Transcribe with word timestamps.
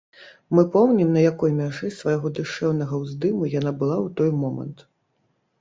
Мы 0.59 0.61
помнім, 0.75 1.11
на 1.17 1.21
якой 1.31 1.51
мяжы 1.59 1.91
свайго 1.99 2.31
душэўнага 2.39 3.03
ўздыму 3.05 3.51
яна 3.59 3.75
была 3.83 3.97
ў 4.05 4.19
той 4.23 4.29
момант. 4.47 4.77